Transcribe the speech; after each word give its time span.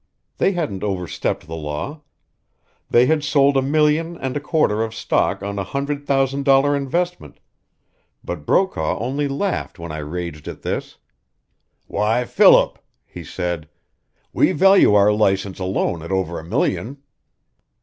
They 0.39 0.53
hadn't 0.53 0.83
over 0.83 1.07
stepped 1.07 1.45
the 1.45 1.55
law. 1.55 2.01
They 2.89 3.05
had 3.05 3.23
sold 3.23 3.55
a 3.55 3.61
million 3.61 4.17
and 4.17 4.35
a 4.35 4.39
quarter 4.39 4.81
of 4.81 4.95
stock 4.95 5.43
on 5.43 5.59
a 5.59 5.63
hundred 5.63 6.07
thousand 6.07 6.43
dollar 6.43 6.75
investment, 6.75 7.39
but 8.23 8.43
Brokaw 8.43 8.97
only 8.97 9.27
laughed 9.27 9.77
when 9.77 9.91
I 9.91 9.99
raged 9.99 10.47
at 10.47 10.63
this. 10.63 10.97
'Why, 11.85 12.25
Philip,' 12.25 12.79
he 13.05 13.23
said, 13.23 13.69
'we 14.33 14.53
value 14.53 14.95
our 14.95 15.11
license 15.13 15.59
alone 15.59 16.01
at 16.01 16.11
over 16.11 16.39
a 16.39 16.43
million!' 16.43 16.97